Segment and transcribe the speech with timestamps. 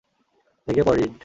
[0.67, 1.11] ভেগে পড়, রীড!